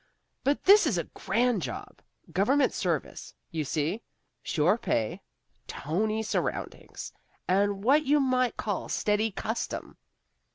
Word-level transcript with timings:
But 0.43 0.63
this 0.63 0.87
is 0.87 0.97
a 0.97 1.03
grand 1.03 1.61
job. 1.61 2.01
Government 2.31 2.73
service, 2.73 3.35
you 3.51 3.63
see: 3.63 4.01
sure 4.41 4.75
pay, 4.79 5.21
tony 5.67 6.23
surroundings, 6.23 7.13
and 7.47 7.83
what 7.83 8.05
you 8.07 8.19
might 8.19 8.57
call 8.57 8.89
steady 8.89 9.29
custom. 9.29 9.97